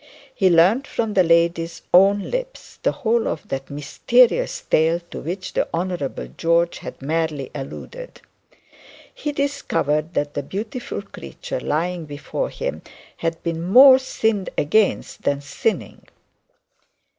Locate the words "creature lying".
11.03-12.05